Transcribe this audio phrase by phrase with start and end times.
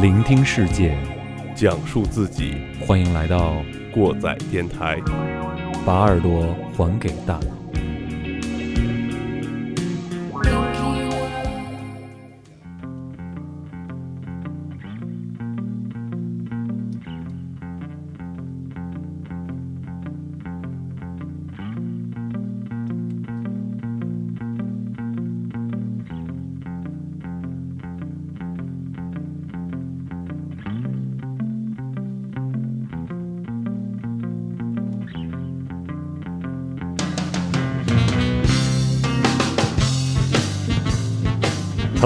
[0.00, 0.94] 聆听世界，
[1.54, 2.56] 讲述自己，
[2.86, 3.56] 欢迎来到
[3.90, 4.98] 过载电台。
[5.86, 7.65] 把耳朵还给大脑。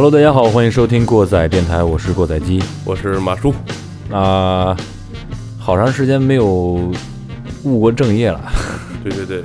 [0.02, 2.58] Hello，大家好，欢迎收听过载电台，我是过载机。
[2.86, 3.52] 我是马叔，
[4.10, 4.74] 啊、
[5.58, 6.90] 好长时间没有
[7.64, 8.40] 务过正业了。
[9.04, 9.42] 对对对，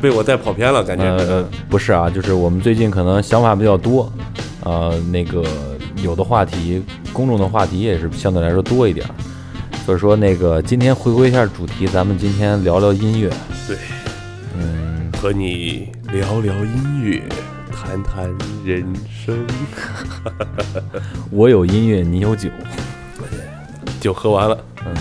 [0.00, 1.04] 被我带跑偏了，感觉。
[1.04, 4.10] 呃，不是啊，就是我们最近可能想法比较多，
[4.64, 5.44] 呃，那个
[6.02, 9.12] 有的话题，公众的话题也是相对来说多一点儿，
[9.84, 13.28] 所以说那个今天回归一下主题，咱们今天聊聊音乐。
[13.68, 13.76] 对，
[14.56, 17.22] 嗯，和你聊聊音乐，
[17.82, 18.32] 谈谈
[18.64, 19.44] 人生，
[21.30, 22.48] 我有音乐，你有酒。
[24.00, 24.56] 酒喝完了。
[24.86, 24.94] 嗯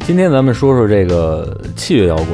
[0.00, 2.28] 今天咱们说说这个器乐摇滚。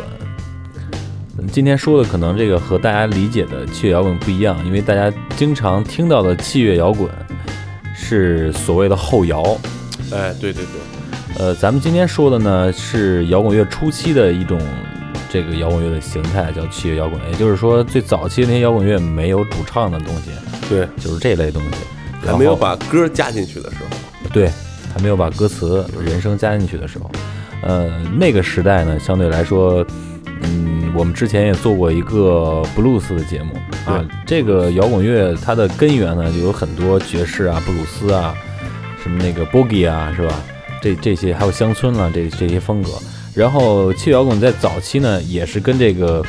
[1.38, 7.10] 嗯今天说的可能这个和大家理解的器乐摇滚不一样，因为大家经常听到的器乐摇滚
[7.94, 9.42] 是所谓的后摇。
[10.10, 14.58] 哎，对对对，呃，咱们今天说的呢是摇滚乐初期的一种
[15.34, 17.20] 这个摇滚乐的形态，叫器乐摇滚。
[17.28, 20.30] 也就是说，最早期那些摇滚乐没有主唱的东西，
[20.68, 21.68] 对，就是这类东西。
[22.24, 24.28] 还没有把歌加进去的时候。
[24.32, 24.48] 对，
[24.94, 27.10] 还没有把歌词、人声加进去的时候，
[27.62, 29.84] 呃，那个时代呢，相对来说，
[30.42, 34.06] 嗯，我们之前也做过一个布鲁斯的节目啊。
[34.24, 38.32] 这个摇滚乐它的根源呢，就有很多爵士啊、布鲁斯啊，
[39.02, 40.40] 什么那个 boogie 啊，是吧？
[40.80, 42.90] 这这些还有乡村啊，这这些风格。
[43.34, 46.24] 然后器乐摇滚在早期呢，也是跟这个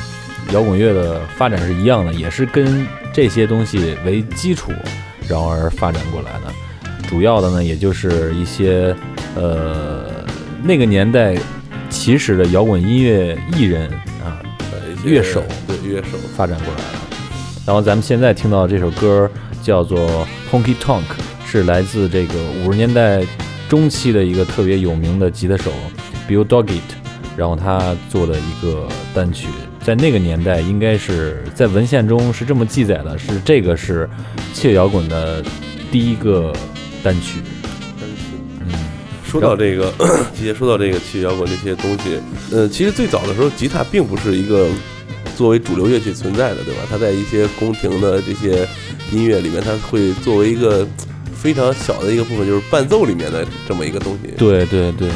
[0.51, 4.71] 摇滚乐的发展是一样的，也是跟这些东西为基础，
[5.27, 7.07] 然后而发展过来的。
[7.07, 8.95] 主要的呢，也就是一些
[9.35, 10.25] 呃
[10.63, 11.35] 那个年代
[11.89, 13.87] 起始的摇滚音乐艺人
[14.23, 16.99] 啊呃乐手对乐手，发展过来的。
[17.67, 19.29] 然后咱们现在听到这首歌
[19.61, 19.99] 叫做
[20.51, 21.01] 《Honky Tonk》，
[21.45, 22.33] 是来自这个
[22.63, 23.23] 五十年代
[23.69, 25.71] 中期的一个特别有名的吉他手
[26.27, 26.79] Bill Doggett，
[27.35, 29.47] 然后他做的一个单曲，
[29.83, 34.09] 在那个年代应该是在文献中是这么记载的，是这个是
[34.53, 35.43] 器乐摇滚的
[35.91, 36.53] 第一个
[37.03, 37.39] 单曲。
[38.61, 38.73] 嗯，
[39.23, 39.93] 说到这个，
[40.35, 42.19] 直接说到这个器乐摇滚这些东西，
[42.51, 44.67] 呃，其实最早的时候，吉他并不是一个
[45.35, 46.81] 作为主流乐器存在的，对吧？
[46.89, 48.67] 它在一些宫廷的这些
[49.11, 50.87] 音乐里面，它会作为一个
[51.35, 54.31] 非常小的一个部分，就是伴奏里面的这么一个东西。
[54.37, 55.09] 对对对，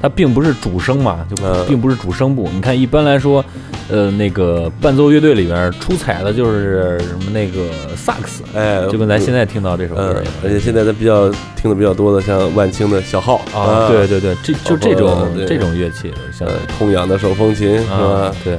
[0.00, 2.48] 它并不是主声嘛，就嗯并不是主声部。
[2.52, 3.44] 你看，一般来说，
[3.90, 10.34] 呃，那个伴奏乐队里边出彩的就是什么那个萨克斯，哎，就跟咱现在听到这首歌嗯一样，。
[10.44, 18.58] 而且现在咱比较听的比较多的，像万青的小号啊，对，对对，这就这种这种乐器，像呃，空仰的手风琴是吧？，啊对。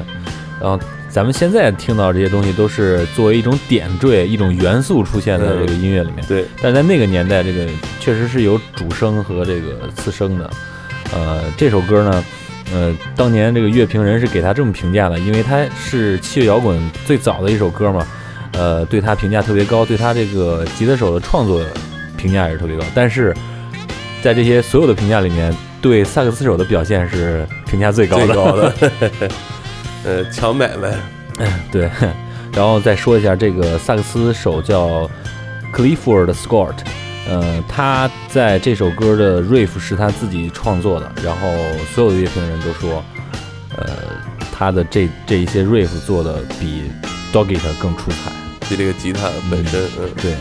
[0.62, 6.24] 然后咱们现在听到这些东西，都是作为一种点缀、一种元素出现在这个音乐里面。
[6.28, 7.66] 对，但是在那个年代，这个
[8.00, 10.48] 确实是有主声和这个次声的。
[11.14, 12.26] 呃，这首歌呢，
[12.74, 18.08] 呃，当年这个乐评人是给他这么评价的，因为他是器乐摇滚最早的一首歌嘛，
[18.54, 21.62] 呃，对他评价特别高，对他这个吉他手的创作
[22.18, 22.84] 评价也是特别高。
[22.96, 23.36] 但是
[24.22, 28.26] 在这些所有的评价里面，对萨克斯手的表现是评价最高的。
[28.26, 28.74] 最高的，
[30.06, 30.94] 呃，强买卖，
[31.72, 31.90] 对，
[32.54, 35.10] 然后再说一下这个萨克斯手叫
[35.74, 36.76] Clifford Scott，
[37.28, 41.48] 呃，他在这首歌的 riff 是他自己创作的，然后
[41.94, 43.04] 所有的乐评人都说，
[43.78, 43.86] 呃，
[44.52, 46.92] 他的这这一些 riff 做的比
[47.32, 48.32] Doggett 更出彩。
[48.70, 50.36] 比这个吉他本身，嗯，对。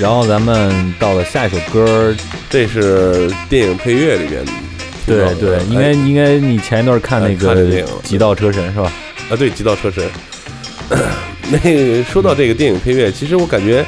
[0.00, 2.16] 然后咱们到了下一首歌，
[2.48, 4.42] 这是电影配乐里面。
[5.06, 7.54] 对对，应该应该你前一段看那个
[8.02, 8.90] 《极道车神》是吧？
[9.28, 10.02] 啊，对，《极道车神》。
[11.52, 13.84] 那说到这个电影配乐，其实我感觉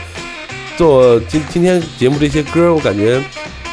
[0.76, 3.18] 做今今天节目这些歌，我感觉，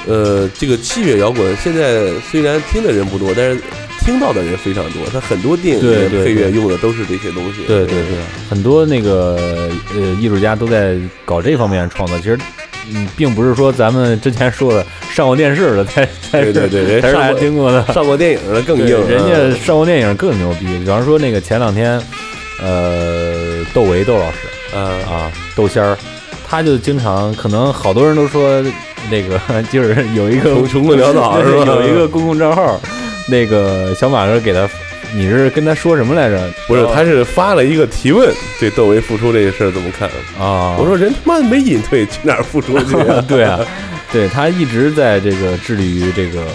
[0.07, 3.61] 呃，这个器乐摇滚现在虽然听的人不多，但是
[4.09, 5.05] 听到的人非常多。
[5.13, 7.63] 他很多电影配乐用的都是这些东西。
[7.67, 8.17] 对对对，
[8.49, 9.37] 很多那个
[9.93, 12.17] 呃艺术家都在搞这方面创作。
[12.17, 12.35] 其实，
[12.91, 17.85] 嗯，并不是说咱们之前说的上过电视的才才对对对，才是大家听过的。
[17.93, 20.65] 上过电影的更硬，人家上过电影更牛逼。
[20.79, 22.01] 比方说那个前两天。
[22.61, 24.37] 呃，窦唯窦老师，
[24.75, 25.97] 嗯啊，窦仙儿，
[26.45, 28.61] 他就经常，可能好多人都说
[29.09, 29.39] 那个
[29.71, 31.63] 就是有一个穷困潦倒是吧？
[31.65, 32.77] 有一个公共账号，
[33.29, 34.67] 那个小马哥给他，
[35.15, 36.51] 你是跟他说什么来着？
[36.67, 40.09] 不是，他是发了一个提问，对窦唯复出这个事儿怎么看
[40.39, 40.75] 啊？
[40.77, 42.95] 我说人他妈没隐退，去哪儿复出去？
[43.27, 43.59] 对啊，
[44.11, 46.45] 对他一直在这个致力于这个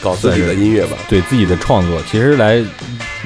[0.00, 2.64] 搞自己的音乐吧，对自己的创作，其实来。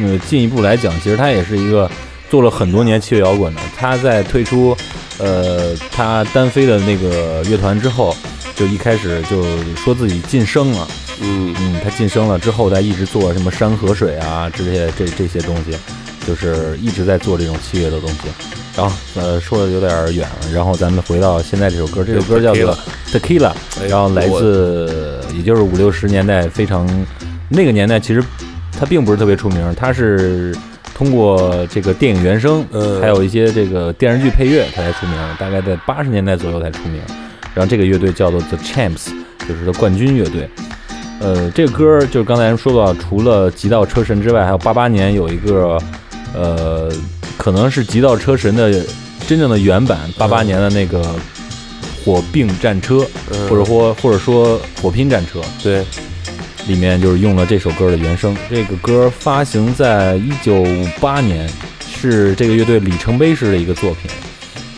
[0.01, 1.91] 呃，进一步来讲，其实他也是一个
[2.31, 3.61] 做了很多年器乐摇滚的。
[3.77, 4.77] 他在退出
[5.19, 8.17] 呃他单飞的那个乐团之后，
[8.55, 9.43] 就一开始就
[9.75, 10.87] 说自己晋升了。
[11.21, 15.77] 嗯嗯，他晋升了之后，他一直做什么山河水啊这些这这些东西，
[16.27, 18.19] 就是一直在做这种器乐的东西。
[18.77, 22.79] 然后呃说的有点远了，然后咱们回到现在这首歌，这首歌叫做
[23.13, 23.53] Tequila，
[23.89, 26.89] 然后来自也就是五六十年代非常
[27.49, 28.23] 那个年代其实。
[28.81, 30.57] 他并不是特别出名，他是
[30.95, 32.65] 通过这个电影原声，
[33.01, 35.17] 还有一些这个电视剧配乐，他才出名。
[35.37, 37.03] 大概在八十年代左右才出名。
[37.55, 39.09] 然后这个乐队叫做 The Champs，
[39.49, 40.49] 就是冠军乐队。
[41.21, 45.79] 呃，这个歌就是刚才说到，除了《极道车神》之外，还有八八年有一个，
[46.35, 46.93] 呃，
[47.37, 48.85] 可能是《极道车神》的
[49.27, 51.03] 真正的原版，八八年的那个
[52.05, 52.97] 《火并战车》，
[53.49, 55.41] 或者说或者说《火拼战车》。
[55.63, 55.85] 对。
[56.67, 58.37] 里面就是用了这首歌的原声。
[58.51, 61.49] 这个歌发行在一九五八年，
[61.91, 64.11] 是这个乐队里程碑式的一个作品，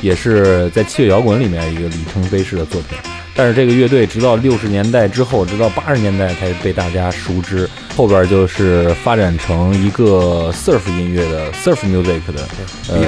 [0.01, 2.97] 也是在器乐摇滚里面一个里程碑式的作品。
[3.41, 7.67] 但是这个乐队直到六十年代之后，直到八十年代才被大家熟知。
[7.97, 12.47] 后边就是发展成一个 surf 音乐的 surf music 的
[12.91, 13.01] 呃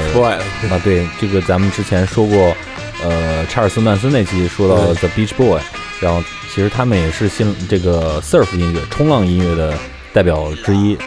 [0.71, 2.57] 啊，对，这个咱们之前说过，
[3.05, 5.61] 呃，查尔斯曼森那期说到 The Beach Boy，
[6.01, 6.23] 然后。
[6.55, 9.73] 其实他们也是新这个 surf 音乐、冲浪音乐的
[10.13, 10.99] 代表之一。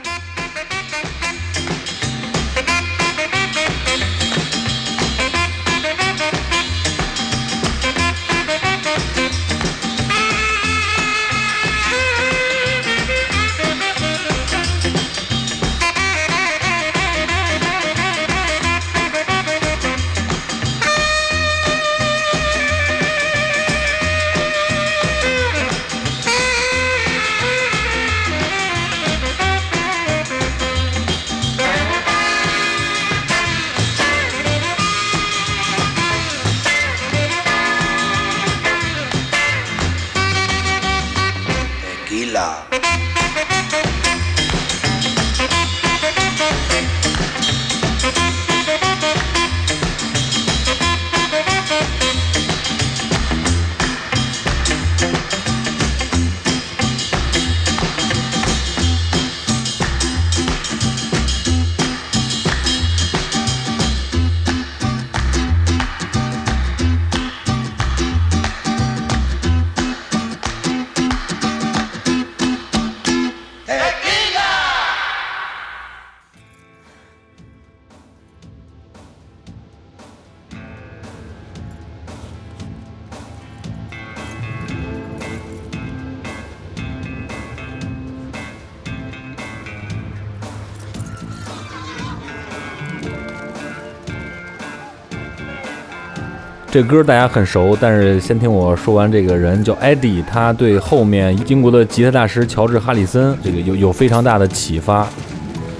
[96.75, 99.09] 这歌大家很熟，但是先听我说完。
[99.09, 105.07] 这个人叫 Eddie，他对后面英国的吉他大师乔治哈里森这个有有非常大的启发。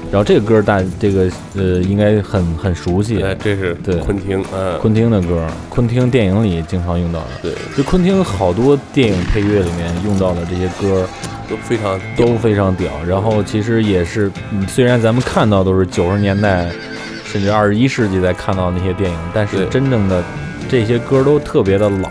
[0.09, 7.25] 然后这个歌大这个呃应该很很熟悉，哎，这是对昆汀，嗯，昆汀的歌，昆汀电影里经常用到的。
[7.41, 11.05] 对，就昆汀好多电影配乐里面用到的这些歌
[11.49, 12.89] 都非常都非常屌。
[13.05, 14.31] 然后其实也是，
[14.65, 16.69] 虽然咱们看到都是九十年代
[17.25, 20.23] 甚至二十一世纪在看到那些电影，但是真正的。
[20.69, 22.09] 这些歌都特别的老，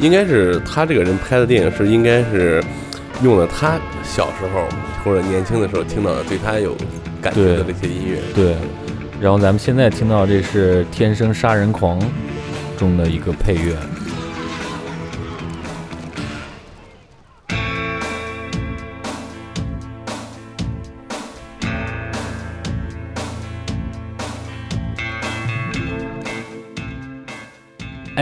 [0.00, 2.62] 应该是他这个人拍的电影是应该是
[3.22, 4.66] 用了他小时候
[5.04, 6.76] 或者年轻的时候听到的对他有
[7.20, 8.18] 感觉的这些音乐。
[8.34, 8.56] 对，
[9.20, 12.00] 然后咱们现在听到这是《天生杀人狂》，
[12.78, 13.76] 中的一个配乐。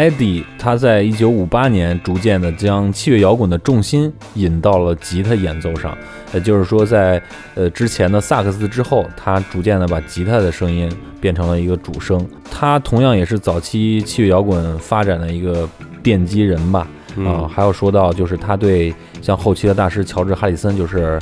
[0.02, 5.97] Eddie 他在一九五八年逐渐的将器乐摇滚的重心引到了吉他演奏上，
[6.35, 7.23] 也就是说，在
[7.54, 10.90] 呃之前的萨克斯之后，他逐渐的把吉他的声音
[11.21, 12.28] 变成了一个主声。
[12.50, 15.68] 他同样也是早期器乐摇滚发展的一个
[16.02, 16.88] 奠基人吧。
[17.25, 21.16] 啊，还要说到就是他对像后期的大师乔治哈里森，就是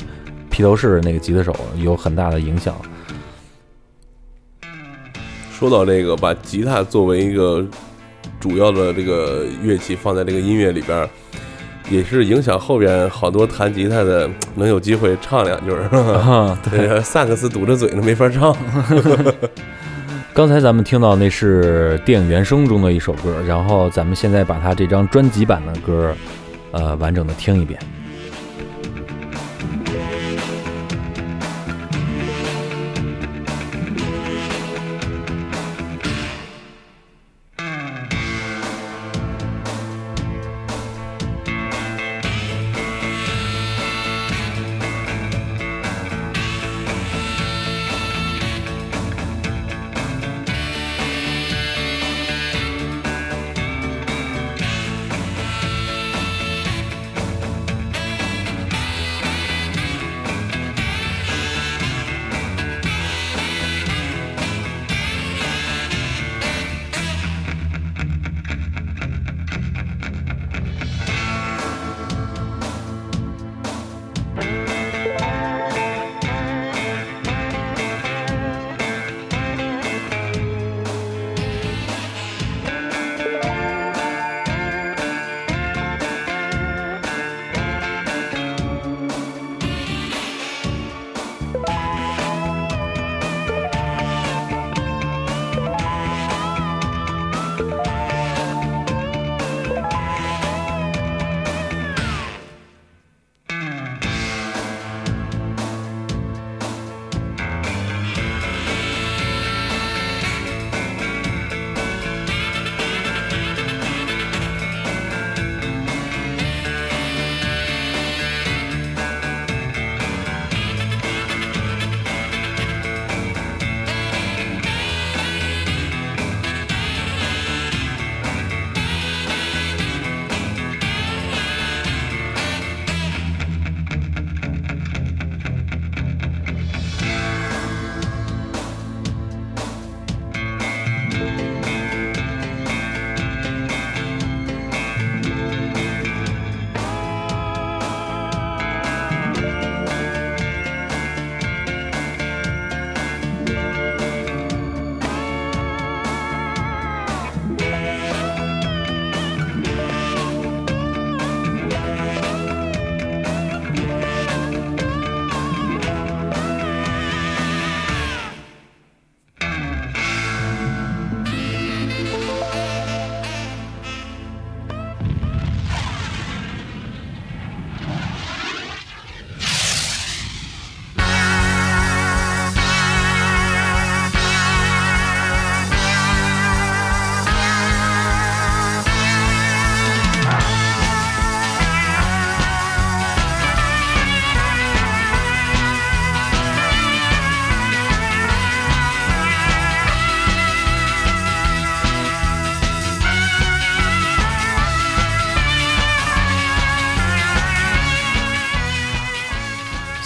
[0.49, 2.75] 披头士那个吉他手有很大的影响。
[5.53, 7.63] 说到这个，把吉他作为一个。
[8.39, 11.07] 主要的这个乐器放在这个音乐里边，
[11.89, 16.57] 也是影响后边好多弹吉他的能有机会唱两句，是吧？
[16.69, 18.55] 对，萨克斯堵着嘴呢，没法唱。
[20.33, 26.15] 刚才咱们听到那是电影原声中的一首歌，然后咱们现在把它这张专辑版的歌，
[26.71, 27.77] 呃，完整的听一遍。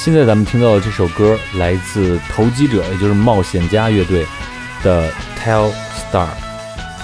[0.05, 4.23] 现在咱们听到的这首歌来自投机者，也就是冒险家乐队
[4.83, 5.09] 的
[5.43, 5.71] 《Tell
[6.11, 6.27] Star》。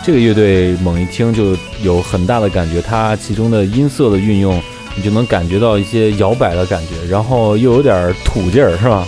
[0.06, 4.62] 这个乐队猛一听就有很大的感觉，它其中的音色的运用，
[4.96, 9.08] 你就能感觉到一些摇摆的感觉，然后又有点土劲儿，是吧？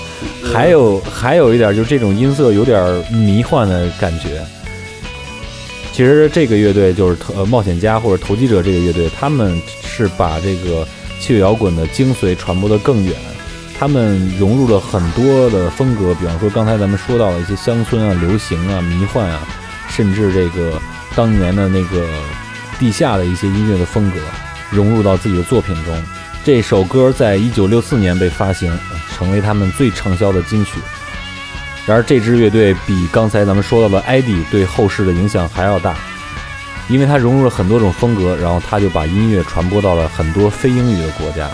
[0.51, 4.43] 还有还有一点就是这种音色有点迷幻的感觉。
[5.91, 10.83] 其实这个乐队就是呃冒险家或者投机者这个乐队，他们是把这个
[11.19, 13.13] 器乐摇滚的精髓传播的更远。
[13.77, 19.39] 他们融入了很多的风格，比方说刚才咱们说到的一些乡村啊、流行啊、迷幻啊，
[19.89, 20.81] 甚至这个
[21.15, 22.07] 当年的那个
[22.79, 24.17] 地下的一些音乐的风格，
[24.69, 26.03] 融入到自己的作品中。
[26.45, 28.77] 这首歌在一九六四年被发行，
[29.13, 30.79] 成为他们最畅销的金曲。
[31.85, 35.95] 然而，这支乐队比刚才咱们说到的艾迪对后世的影响还要大。
[36.89, 41.49] 因为它融入了很多种风格，然后他就把音乐传播到了很多非英语的国家。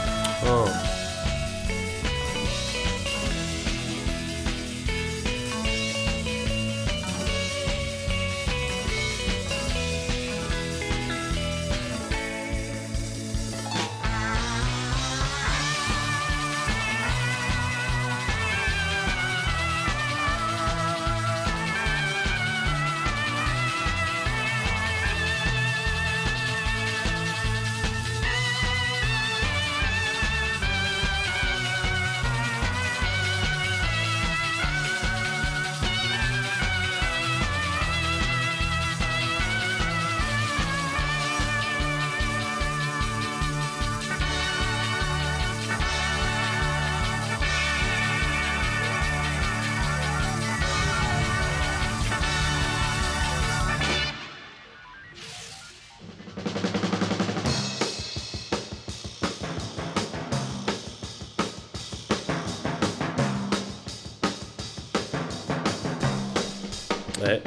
[67.26, 67.40] 哎，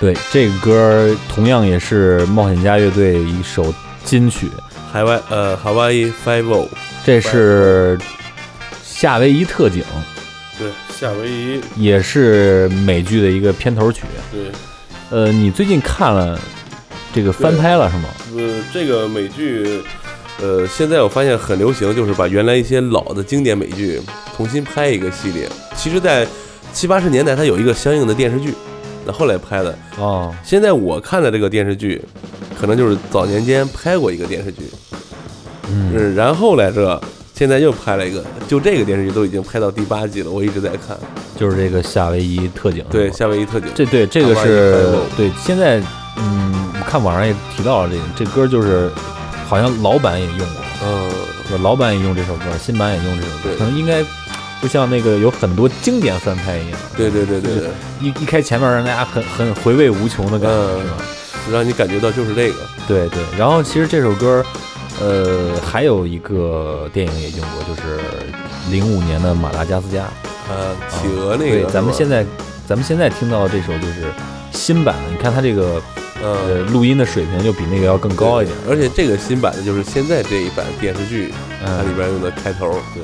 [0.00, 4.48] 对，这个歌同样也是冒险家乐队一首金曲，
[4.92, 6.68] 海外呃，Hawaii Five O，
[7.04, 7.98] 这是
[8.84, 9.82] 夏威夷特警，
[10.58, 14.02] 对，夏威夷，也是美剧的一个片头曲。
[14.32, 14.40] 对，
[15.10, 16.38] 呃，你最近看了
[17.12, 18.08] 这个翻拍了是吗？
[18.36, 19.82] 呃，这个美剧，
[20.40, 24.00] 呃，现在我发现很流行，就是把原来一些老的经典美剧
[24.36, 25.48] 重新拍一个系列。
[25.74, 26.26] 其实，在
[26.76, 28.52] 七八十年代，它有一个相应的电视剧，
[29.06, 29.74] 那后来拍的。
[29.96, 32.02] 哦，现在我看的这个电视剧，
[32.60, 34.60] 可能就是早年间拍过一个电视剧，
[35.70, 37.00] 嗯，嗯，然后来着，
[37.32, 40.94] 现在又拍了一个，就这个电视剧都已经拍到第八季了，我一直在看。
[41.34, 42.84] 就是这个夏威夷特警。
[42.90, 45.80] 对，夏威夷特警，这对这个是对现在，
[46.18, 48.90] 嗯，我看网上也提到了这个，这歌就是
[49.48, 51.10] 好像老版也用过，嗯，
[51.50, 54.04] 就老版也用这首歌，新版也用这首歌，可能应该
[54.62, 57.68] 就像那个有很多经典翻拍一样，对对对对对，
[58.00, 60.96] 一一开前面让大家很很回味无穷的感觉，嗯是吧？
[61.52, 62.56] 让你感觉到就是这个，
[62.88, 64.44] 对对，然后其实这首歌，
[65.00, 68.00] 呃，还有一个电影也用过，就是
[68.70, 70.02] 零五年的《马达加斯加》。
[70.48, 72.24] 呃，企鹅那个，，是吧咱们现在
[72.68, 74.06] 咱们现在听到的这首就是
[74.52, 75.82] 新版的，你看它这个
[76.22, 83.02] 呃嗯录音的水平就比那个要更高一点，而且这个新版的就是现在这一版电视剧，它里嗯，边用的开头，对，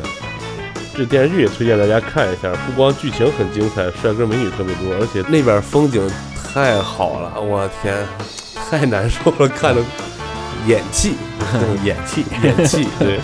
[0.95, 6.07] 这电视剧也推荐大家看一下，不光剧情很精彩，帅哥美女特别多，而且那边风景
[6.53, 8.07] 太好了，我天，
[8.71, 9.83] 太难受了，看的
[10.67, 11.15] 眼气，
[11.83, 13.19] 演气，眼气，对。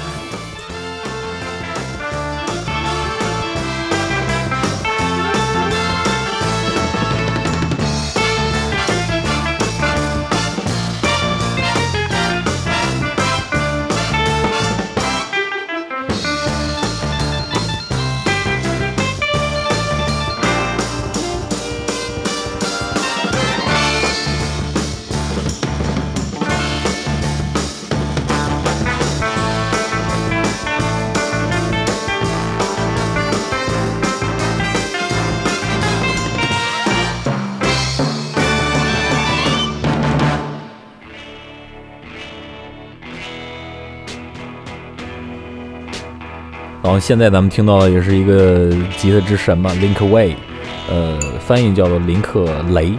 [46.89, 50.35] 然后现在咱们听到的也是一个吉他之神嘛，Link Way，
[50.89, 52.95] 呃，翻译叫做林克雷，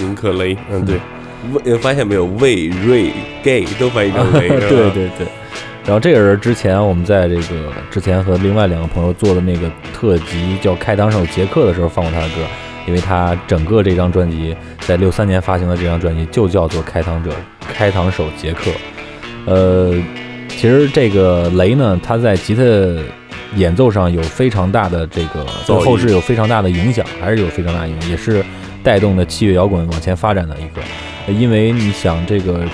[0.00, 0.98] 林克雷，嗯，对，
[1.52, 5.26] 魏发现没有，魏瑞 gay 都翻译成雷， 对对对。
[5.84, 12.36] 然后这个人之前我们在这个之前和另外两个朋友做的那个特辑叫《开膛手杰克》的时候放过他的歌，
[12.86, 17.30] 因为他整个这张专辑在六三年发行的这张专辑就叫做《开膛者
[17.60, 18.70] 开膛手杰克》。
[19.44, 19.94] 呃，
[20.48, 22.62] 其实这个雷呢，他在吉他
[23.56, 28.44] 演奏上有非常大的这个对后世有非常大的影响，还是有非常大的影响，也是
[28.82, 30.82] 带动的器乐摇滚往前发展的一个。
[31.26, 32.66] 呃因为你想这个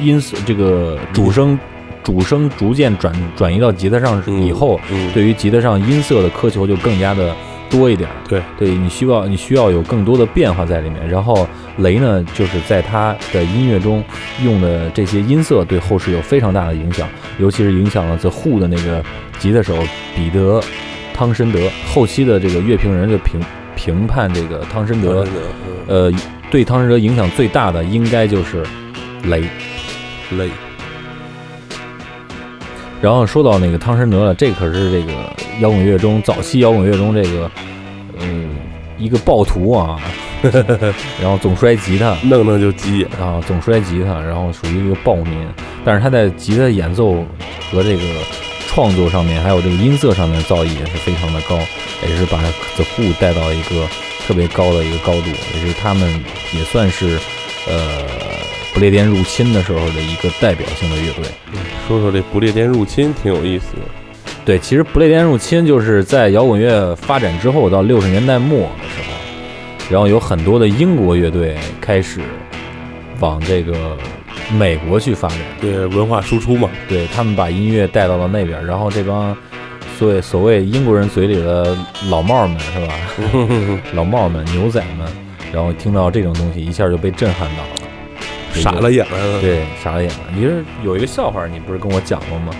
[0.00, 1.58] 音色，这个主声
[2.04, 7.34] 主声逐渐转转移到吉他上嗯以后，嗯，对于吉他上音色的苛求就更加的
[7.70, 8.08] 多一点。
[8.28, 11.08] 对，对你需要你需要有更多的变化在里面。
[11.08, 11.46] 然后
[11.78, 14.02] 雷呢，就是在他的音乐中
[14.44, 19.02] 用的这些音色对后世有非常大的影响，尤其是影响了 The Who 的那个
[19.38, 19.76] 吉他手
[20.14, 20.62] 彼得
[21.14, 21.60] 汤申德。
[21.92, 23.40] 后期的这个乐评人就评
[23.74, 25.26] 评判这个汤申德
[25.86, 26.12] 呃，
[26.50, 28.62] 对汤申德影响最大的应该就是
[29.24, 29.42] 雷。
[30.30, 30.50] 嗯，累，
[33.06, 35.12] 然后说到那个汤申德了，这可是这个
[35.60, 37.48] 摇滚乐中早期摇滚乐中这个，
[38.18, 38.50] 嗯，
[38.98, 39.96] 一个暴徒啊，
[41.22, 43.08] 然后总摔吉他，弄弄就急眼。
[43.20, 45.46] 啊，总摔吉他，然后属于一个暴民，
[45.84, 47.24] 但是他在吉他演奏
[47.70, 48.02] 和这个
[48.66, 51.56] 创作上面，还有这个音色上面造诣也是非常的高，
[52.02, 52.38] 也是把
[52.74, 53.86] The Who 带到一个
[54.26, 56.12] 特别高的一个高度，也是他们
[56.52, 57.20] 也算是
[57.68, 58.02] 呃
[58.76, 61.24] 不列颠入侵的时候的一个代表性的乐队。
[61.88, 63.82] 说说这不列颠入侵挺有意思的。
[64.44, 69.14] 对，其实不列颠入侵就是在摇滚乐发展之后，到六十年代末的时候，
[69.88, 72.20] 然后有很多的英国乐队开始
[73.18, 73.96] 往这个
[74.52, 75.38] 美国去发展。
[75.58, 76.68] 对，文化输出嘛。
[76.86, 79.34] 对他们把音乐带到了那边，然后这帮
[79.98, 81.74] 所谓所谓英国人嘴里的
[82.10, 82.94] 老帽们是吧？
[83.96, 85.08] 老帽们、牛仔们，
[85.50, 87.85] 然后听到这种东西，一下就被震撼到了，
[88.60, 89.40] 傻了眼了。
[89.40, 90.18] 对，傻了眼了。
[90.34, 92.52] 你是有一个笑话，你不是跟我讲过吗？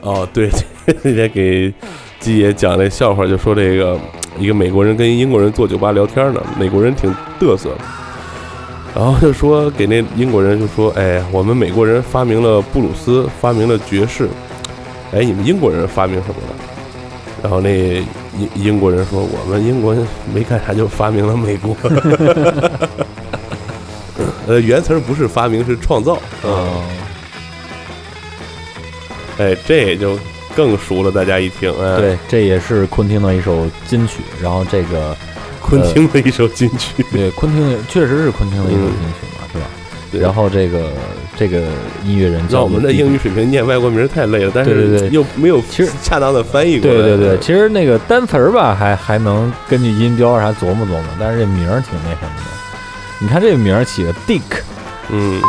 [0.00, 0.50] 哦，对，
[1.02, 1.72] 那天给
[2.20, 3.98] 鸡爷讲那笑话，就说这个
[4.38, 7.70] 一个美国人跟英国人坐酒吧聊天呢，美国人挺嘚瑟，
[8.94, 14.28] 然后就说给那英国人就说，哎，我们美国人发明了布鲁斯，发明了爵士，
[15.12, 16.54] 哎，你们英国人发明什么了？
[17.42, 17.70] 然后那
[18.38, 21.74] 英英国人说，我们英国人没干啥就发明了美国。
[24.46, 26.18] 呃，原词儿不是发明，是创造。
[26.44, 26.68] 嗯，
[29.38, 30.18] 哎，这也就
[30.54, 34.20] 更熟了，大家一听，哎，对，这也是昆汀的一首金曲。
[34.42, 35.16] 然后这个
[35.60, 39.64] 昆汀的一首金曲，对，昆汀也确实是昆汀的一首金曲嘛，是吧？
[40.12, 40.90] 然后这个
[41.36, 41.62] 这个
[42.04, 46.98] 音乐人，让我们的英语水平念外国名太累了，但对对对，又没有其实恰当的翻译过来。
[46.98, 52.50] 对对对，其实那个单词儿吧，还还能根据音标啥琢磨琢磨，但是这名儿挺那什么的。
[53.20, 54.42] 你看这个名儿起的 Dick，
[55.08, 55.40] 嗯，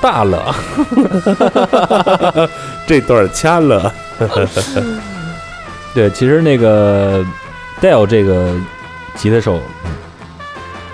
[0.00, 0.54] 大了，
[2.86, 3.92] 这段掐了。
[5.92, 7.24] 对，其实那个
[7.80, 8.54] Dale 这个
[9.16, 9.60] 吉他手，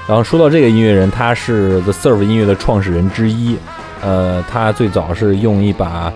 [0.07, 3.59] 然后说到这个音乐人，他是 The Surf 音乐的创始人之一。
[4.03, 6.13] 呃，他最早是用一把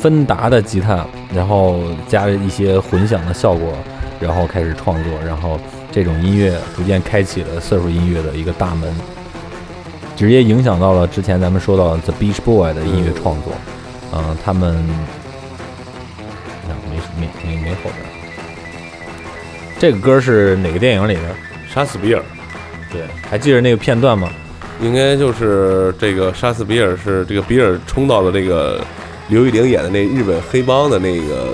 [0.00, 3.72] 芬达的吉他，然后加了一些混响的效果，
[4.18, 5.60] 然后开始创作，然后
[5.92, 8.92] 这种音乐逐渐开启了 Surf 音乐的一个大门。
[10.16, 13.52] 直接影响到了之前咱们说到 The Beach Boy 的音乐创作，
[14.12, 14.74] 嗯，他们，
[16.90, 17.96] 没没没没后边。
[19.78, 21.22] 这个歌是哪个电影里的？
[21.68, 22.22] 杀死比尔。
[22.90, 24.30] 对，还记得那个片段吗？
[24.80, 28.82] 应该就是这个杀死比尔是这个比尔冲到了这个
[29.28, 31.48] 刘玉玲演的那日本黑帮的那个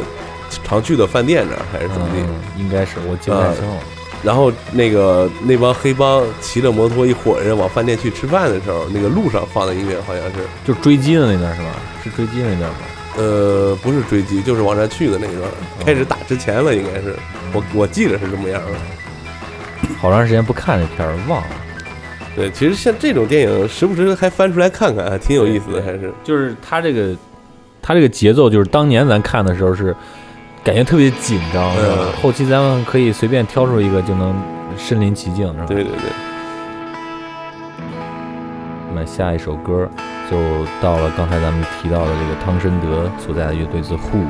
[0.64, 2.62] 常去的饭店那儿，还是怎么地？
[2.62, 3.76] 应该是，我记不太清了。
[4.22, 11.74] 然后那个那帮黑帮骑着摩托一伙人往饭店去吃饭的时候，那个路上放的音乐好像是就追击的那段是吧？
[12.04, 12.76] 是追击那段吗？
[13.16, 15.40] 呃，不是追击，就是往那去的那段，
[15.84, 17.16] 开始打之前了，应该是
[17.52, 19.88] 我我记得是这么样的。
[20.00, 21.48] 好长时间不看这片儿，忘了。
[22.36, 27.14] 对，其实像这种电影，时不时还翻出来看看，还挺有意思的，还是就是他这个
[27.82, 29.94] 他这个节奏，就是当年咱看的时候是。
[30.64, 31.96] 感觉特别紧张，是吧？
[32.20, 34.34] 后期咱们可以随便挑出一个就能
[34.76, 35.64] 身临其境，是吧？
[35.66, 36.10] 对对对。
[38.88, 39.88] 那么下一首歌
[40.30, 40.36] 就
[40.80, 44.26] 到了刚才咱们提到的这个汤申德所在的乐队 The Who。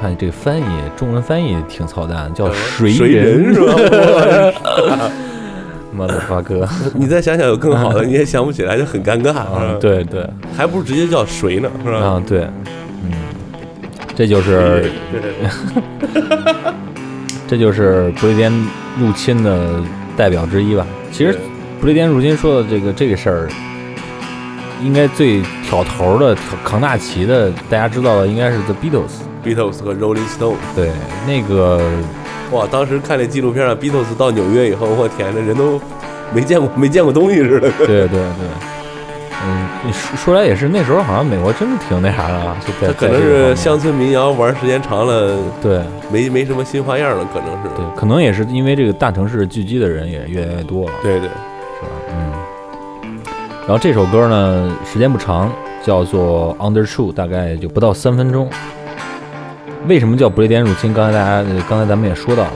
[0.00, 0.64] 看这个翻译，
[0.96, 5.10] 中文翻译挺操蛋，叫谁人是吧？
[5.94, 9.78] 妈的发哥，你再想想有更好的， 你也想不起来，就很尴尬。
[9.78, 11.98] 对对，还不如直接叫谁呢，是吧？
[11.98, 12.48] 啊，对。
[14.22, 14.88] 这就是，
[17.48, 18.52] 这就是不列颠
[19.00, 19.82] 入侵的
[20.16, 20.86] 代表之一吧。
[21.10, 21.36] 其实，
[21.80, 23.48] 不列颠入侵说的这个这个事儿，
[24.80, 30.54] 应该最挑头的、扛大旗的，大家知道的应该是 The Beatles，Beatles 和 Rolling Stone。
[30.76, 30.92] 对，
[31.26, 31.80] 那个，
[32.52, 35.80] 哇，当时看那纪录片啊，Beatles 到纽约以后，我天，那人都
[36.32, 37.68] 没见过没见过东西似的。
[37.78, 38.28] 对对对。
[39.84, 47.68] 嗯，你说说来也是，那时候好像美国真的挺那啥的啊，他可能是乡村民谣玩时间长了，对，没没什么新花样了，可能是。
[47.76, 50.92] 对，可能也是因为这个大城市聚集的人也越来越多了。
[51.02, 51.90] 对对，是吧？
[52.10, 52.32] 嗯。
[53.60, 55.50] 然后这首歌呢，时间不长，
[55.84, 58.48] 叫做《Under True》，大概就不到三分钟。
[59.88, 60.94] 为什么叫不列颠入侵？
[60.94, 62.52] 刚才大家，刚才咱们也说到了。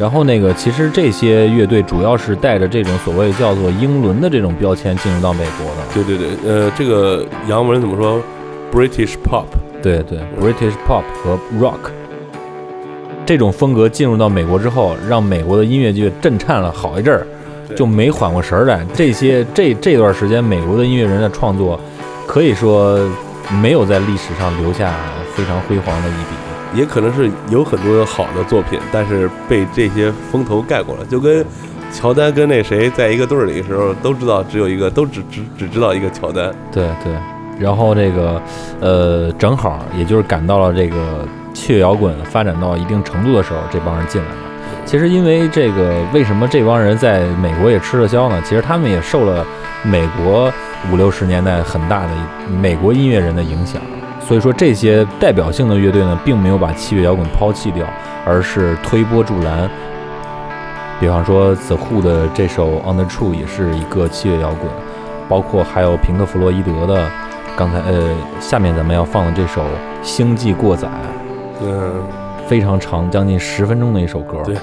[0.00, 5.82] 然后那个，其实这些乐队主要是带着这种所谓叫做英伦的这种标签进入到美国的。
[5.92, 8.18] 对对对，呃，这个洋文怎么说
[8.72, 9.44] ？British pop。
[9.82, 11.90] 对对，British pop 和 rock
[13.24, 17.26] 这种风格进入到美国之后，让美国的音乐界震颤了好一阵儿，
[17.76, 18.84] 就没缓过神儿来。
[18.94, 21.78] 这些这这段时间，美国的音乐人的创作，
[22.26, 22.98] 可以说
[23.62, 24.94] 没有在历史上留下
[25.34, 26.39] 非常辉煌的一笔。
[26.74, 31.44] 也可能是有很多好的作品，但是被这些风头盖过了，就跟
[31.92, 36.54] 乔丹跟那谁在一个队儿里的时候，都知道只有一个，都只只只知道一个乔丹。
[36.70, 37.12] 对对，
[37.58, 38.40] 然后这个
[38.80, 44.34] 呃，正好也就是赶到了这个器乐摇滚发展到一定程度的时候，这帮人进来了。
[44.86, 48.40] 其实因为这个，为什么这帮人在美国也吃了香呢？
[48.44, 49.44] 其实他们也受了
[49.82, 50.52] 美国
[50.92, 52.10] 五六十年代很大的
[52.60, 53.80] 美国音乐人的影响。
[54.20, 57.84] 所以说这些代表性的乐队呢，并没有把器乐摇滚抛弃掉，
[58.24, 59.68] 而是推波助澜。
[61.00, 64.70] 比方说 The Who 的这首《On the True》也是一个器乐摇滚，
[65.28, 67.10] 包括还有平克·弗洛伊德的，
[67.56, 69.62] 刚才呃，下面咱们要放的这首
[70.02, 70.86] 《星际过载》，
[71.62, 71.94] 嗯，
[72.46, 74.38] 非常长，将近十分钟的一首歌。
[74.44, 74.54] 对，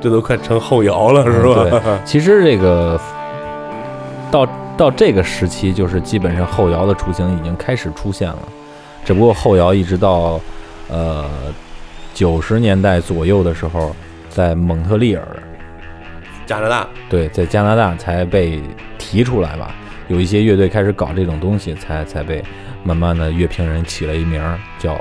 [0.00, 1.64] 这都快成后摇了，是吧？
[1.68, 2.98] 对，其实这个
[4.36, 4.46] 到
[4.76, 8.38] 到这个时期，就是基本上后摇的雏形已经开始出现了。
[9.02, 10.38] 只不过后摇一直到，
[10.90, 11.24] 呃，
[12.12, 13.96] 九十年代左右的时候，
[14.28, 15.26] 在蒙特利尔，
[16.44, 18.60] 加拿大，对，在加拿大才被
[18.98, 19.74] 提出来吧。
[20.08, 22.44] 有一些乐队开始搞这种东西，才才被
[22.84, 24.42] 慢慢的乐评人起了一名
[24.78, 25.00] 叫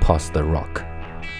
[0.00, 0.91] Post Rock。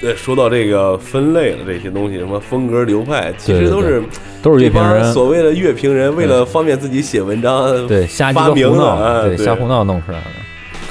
[0.03, 4.03] 对，说到这个分类了，这些东西什么风格流派，其实都是
[4.43, 10.27] 都是乐评人所谓的乐评人为了方便自己写文章，对瞎发明的，对瞎胡闹弄出来的。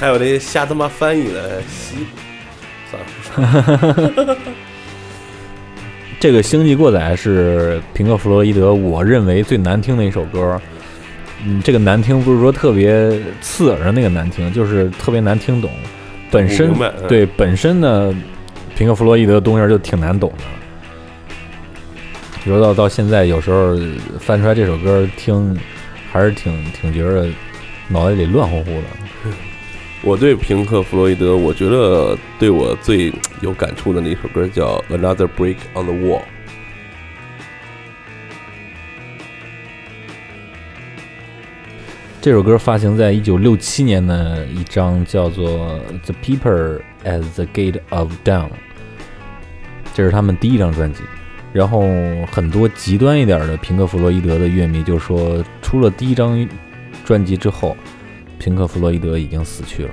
[0.00, 1.96] 还有这些瞎他妈翻译的，西，
[2.90, 3.46] 算
[4.26, 4.36] 了。
[6.18, 10.58] 这个《星际过载》是平克·弗洛伊德，我认为最难听的一首歌。
[11.44, 15.68] 嗯，这个难听不是说特别刺耳的那个难听，就是特别难听懂。
[16.30, 16.72] 本身
[17.08, 18.14] 对本身呢，
[18.76, 20.44] 平克·弗洛伊德的东西就挺难懂的。
[22.44, 23.76] 比如到到现在，有时候
[24.18, 25.56] 翻出来这首歌听，
[26.10, 27.28] 还是挺挺觉得
[27.88, 28.82] 脑袋里乱乎乎的。
[30.02, 36.20] 我对平克·弗洛伊德，我觉得对我最有感触的那首歌叫《Another Break on the Wall》。
[42.22, 48.46] 这首歌发行在一九六七年的一张叫做《The People at the Gate of Dawn》，
[49.92, 51.02] 这是他们第一张专辑。
[51.52, 51.82] 然后
[52.30, 56.48] 很多极端一点的平克·弗洛伊德的乐迷就说，出了第一张
[57.04, 57.76] 专辑之后。
[58.38, 59.90] 平克·弗洛伊德已经死去了，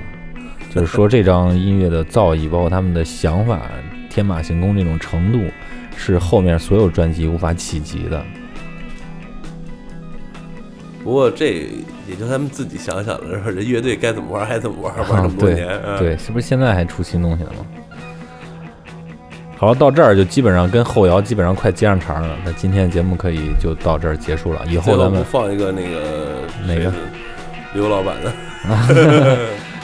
[0.69, 3.59] 就是说这张音乐的造诣，包括他们的想法，
[4.07, 5.39] 天马行空这种程度，
[5.97, 8.23] 是后面所有专辑无法企及的。
[11.03, 11.67] 不过这
[12.09, 17.65] 也就他们自己想想了，这乐队该怎么玩还怎么玩，玩这么多年，对，是不是现在还出新东西了吗？
[19.57, 22.35] 好了，到这儿就基本上跟后摇基本上快接上茬了。
[22.45, 24.61] 那今天的节目可以就到这儿结束了。
[24.67, 26.91] 以后咱们放一个那个哪个？
[27.73, 28.33] 刘老板的，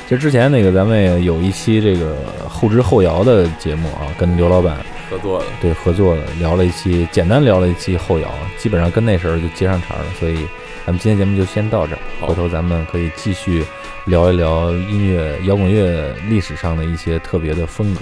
[0.08, 2.16] 其实之前那个咱们也有一期这个
[2.50, 10.06] 后知后摇的节目啊，跟刘老板合作的，对，合作的聊了一期，简单聊了一期后摇，基本上跟那时候就接上茬了。
[10.20, 10.48] 所以
[10.86, 13.66] 咱们今天节目就先到这儿，回头咱们可以继续
[14.06, 18.02] 聊一聊音乐摇滚乐历史上的一些特别的风格。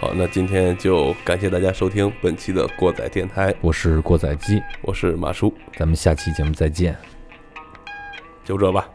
[0.00, 6.96] 好，那今天就感谢大家收听本期的过载电台，我是过载机，我是马叔，咱们下期节目再见，
[8.42, 8.88] 就这吧。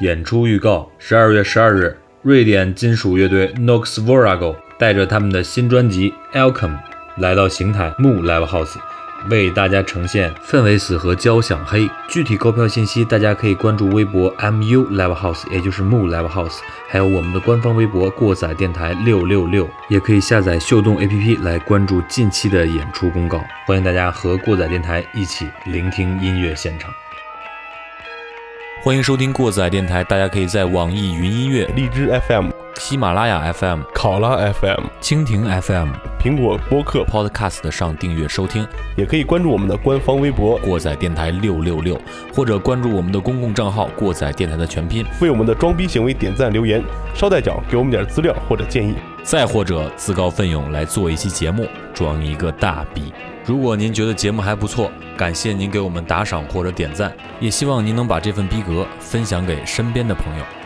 [0.00, 6.70] 演出预告：十二月十二日，瑞典金属乐队 Nox Vorago 带着他们的新专辑《Alchem》
[7.16, 8.76] 来到邢台 Mu Live House，
[9.28, 11.88] 为大家呈现氛围死和交响黑。
[12.08, 23.44] 具体购票信息，大家可以关注微博 Mu Live House，也就是 Mu Live House，还有我们的官方微博过载电台六六六，也可以下载秀动 APP 来关注近期的演出公告。
[23.66, 26.90] 欢迎大家和过载电台一起聆听音乐现场。
[28.84, 32.48] 欢迎收听过载电台，大家可以在网易云音乐、荔枝 FM、
[32.80, 35.90] 喜马拉雅 FM、考拉 FM、蜻蜓 FM、
[36.20, 38.66] 苹果播客 Podcast 上订阅收听，
[38.96, 41.96] 也可以关注我们的官方微博“过载电台六六六”，
[42.34, 46.82] 或者关注我们的公共账号“过载电台”的全拼，为我们的装逼行为点赞留言，
[47.14, 53.12] 捎带脚给我们点资料或者建议，再或者自告奋勇来做一期节目，装一个大逼。
[53.44, 60.61] 如果您觉得节目还不错，感谢您给我们打赏或者点赞，也希望您能把这份逼格分享给身边的朋友。